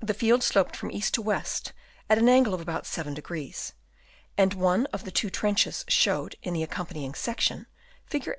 The 0.00 0.14
field 0.14 0.42
sloped 0.42 0.74
from 0.74 0.90
east 0.90 1.12
to 1.12 1.20
west 1.20 1.74
at 2.08 2.16
an 2.16 2.30
angle 2.30 2.54
of 2.54 2.62
about 2.62 2.84
7°; 2.84 3.72
and 4.38 4.54
one 4.54 4.86
of 4.86 5.04
the 5.04 5.10
two 5.10 5.28
trenches, 5.28 5.84
shown 5.86 6.30
in 6.42 6.54
the 6.54 6.62
accompanying 6.62 7.12
section 7.12 7.66
(Fig. 8.06 8.26